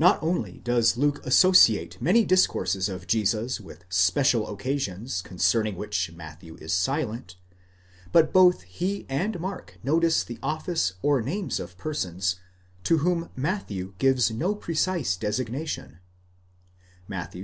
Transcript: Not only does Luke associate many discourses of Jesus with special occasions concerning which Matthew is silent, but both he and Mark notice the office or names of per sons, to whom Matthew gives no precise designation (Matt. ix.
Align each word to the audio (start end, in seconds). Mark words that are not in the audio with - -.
Not 0.00 0.20
only 0.20 0.58
does 0.64 0.96
Luke 0.96 1.24
associate 1.24 2.02
many 2.02 2.24
discourses 2.24 2.88
of 2.88 3.06
Jesus 3.06 3.60
with 3.60 3.84
special 3.88 4.48
occasions 4.52 5.22
concerning 5.22 5.76
which 5.76 6.10
Matthew 6.10 6.56
is 6.56 6.72
silent, 6.74 7.36
but 8.10 8.32
both 8.32 8.62
he 8.62 9.06
and 9.08 9.38
Mark 9.38 9.78
notice 9.84 10.24
the 10.24 10.40
office 10.42 10.94
or 11.02 11.22
names 11.22 11.60
of 11.60 11.78
per 11.78 11.94
sons, 11.94 12.34
to 12.82 12.98
whom 12.98 13.30
Matthew 13.36 13.94
gives 13.98 14.28
no 14.28 14.56
precise 14.56 15.14
designation 15.16 16.00
(Matt. 17.06 17.28
ix. 17.28 17.32